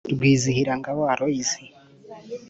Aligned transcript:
rwizihirangabo 0.13 1.01
aloys 1.13 1.51